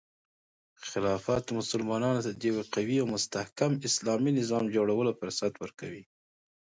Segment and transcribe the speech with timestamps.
[0.89, 6.03] خلافت مسلمانانو ته د یو قوي او مستحکم اسلامي نظام جوړولو فرصت ورکوي.